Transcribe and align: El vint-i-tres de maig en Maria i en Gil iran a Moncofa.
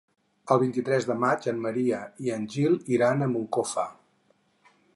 El 0.53 0.59
vint-i-tres 0.61 1.05
de 1.09 1.17
maig 1.23 1.45
en 1.51 1.59
Maria 1.65 1.99
i 2.27 2.33
en 2.37 2.47
Gil 2.55 2.79
iran 2.97 3.21
a 3.21 3.29
Moncofa. 3.35 3.85